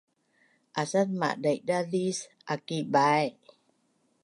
[0.81, 2.19] asat madaidazis
[2.53, 3.27] aki bai